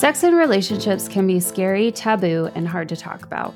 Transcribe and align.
Sex 0.00 0.22
and 0.22 0.34
relationships 0.34 1.08
can 1.08 1.26
be 1.26 1.38
scary, 1.38 1.92
taboo, 1.92 2.48
and 2.54 2.66
hard 2.66 2.88
to 2.88 2.96
talk 2.96 3.22
about. 3.22 3.52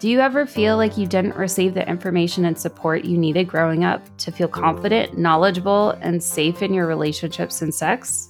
Do 0.00 0.10
you 0.10 0.18
ever 0.18 0.44
feel 0.44 0.76
like 0.76 0.98
you 0.98 1.06
didn't 1.06 1.36
receive 1.36 1.74
the 1.74 1.88
information 1.88 2.44
and 2.44 2.58
support 2.58 3.04
you 3.04 3.16
needed 3.16 3.46
growing 3.46 3.84
up 3.84 4.02
to 4.18 4.32
feel 4.32 4.48
confident, 4.48 5.16
knowledgeable, 5.16 5.90
and 6.00 6.20
safe 6.20 6.60
in 6.60 6.74
your 6.74 6.88
relationships 6.88 7.62
and 7.62 7.72
sex? 7.72 8.28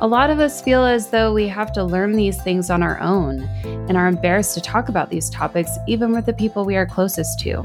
A 0.00 0.06
lot 0.06 0.30
of 0.30 0.38
us 0.38 0.62
feel 0.62 0.84
as 0.84 1.10
though 1.10 1.34
we 1.34 1.48
have 1.48 1.72
to 1.72 1.82
learn 1.82 2.12
these 2.12 2.40
things 2.44 2.70
on 2.70 2.80
our 2.80 3.00
own 3.00 3.42
and 3.64 3.96
are 3.96 4.06
embarrassed 4.06 4.54
to 4.54 4.60
talk 4.60 4.88
about 4.88 5.10
these 5.10 5.28
topics 5.30 5.76
even 5.88 6.12
with 6.12 6.26
the 6.26 6.32
people 6.32 6.64
we 6.64 6.76
are 6.76 6.86
closest 6.86 7.40
to. 7.40 7.60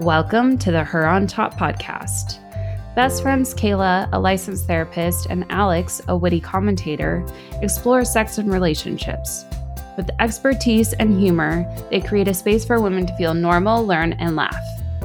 Welcome 0.00 0.56
to 0.56 0.72
the 0.72 0.84
Her 0.84 1.06
on 1.06 1.26
Top 1.26 1.58
podcast. 1.58 2.38
Best 2.94 3.22
friends 3.22 3.54
Kayla, 3.54 4.06
a 4.12 4.20
licensed 4.20 4.66
therapist, 4.66 5.26
and 5.30 5.46
Alex, 5.48 6.02
a 6.08 6.16
witty 6.16 6.40
commentator, 6.40 7.24
explore 7.62 8.04
sex 8.04 8.36
and 8.36 8.52
relationships. 8.52 9.46
With 9.96 10.10
expertise 10.20 10.92
and 10.92 11.18
humor, 11.18 11.64
they 11.90 12.02
create 12.02 12.28
a 12.28 12.34
space 12.34 12.66
for 12.66 12.82
women 12.82 13.06
to 13.06 13.16
feel 13.16 13.32
normal, 13.32 13.86
learn, 13.86 14.12
and 14.14 14.36
laugh. 14.36 14.62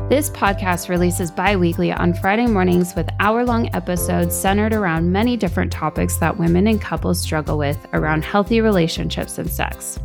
This 0.09 0.29
podcast 0.29 0.89
releases 0.89 1.31
bi 1.31 1.55
weekly 1.55 1.93
on 1.93 2.13
Friday 2.13 2.45
mornings 2.45 2.93
with 2.93 3.09
hour 3.21 3.45
long 3.45 3.73
episodes 3.73 4.35
centered 4.35 4.73
around 4.73 5.09
many 5.09 5.37
different 5.37 5.71
topics 5.71 6.17
that 6.17 6.37
women 6.37 6.67
and 6.67 6.81
couples 6.81 7.21
struggle 7.21 7.57
with 7.57 7.77
around 7.93 8.25
healthy 8.25 8.59
relationships 8.59 9.37
and 9.37 9.49
sex. 9.49 9.97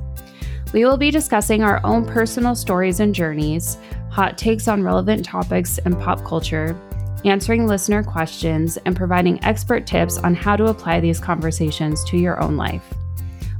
We 0.73 0.85
will 0.85 0.97
be 0.97 1.11
discussing 1.11 1.65
our 1.65 1.81
own 1.83 2.07
personal 2.07 2.55
stories 2.55 3.01
and 3.01 3.13
journeys, 3.13 3.77
hot 4.09 4.39
takes 4.39 4.69
on 4.69 4.85
relevant 4.85 5.25
topics 5.25 5.79
and 5.79 5.99
pop 5.99 6.25
culture, 6.25 6.81
answering 7.25 7.67
listener 7.67 8.03
questions, 8.03 8.77
and 8.85 8.97
providing 8.97 9.43
expert 9.45 9.87
tips 9.87 10.19
on 10.19 10.35
how 10.35 10.57
to 10.57 10.67
apply 10.67 11.01
these 11.01 11.21
conversations 11.21 12.05
to 12.05 12.17
your 12.17 12.41
own 12.41 12.57
life. 12.57 12.85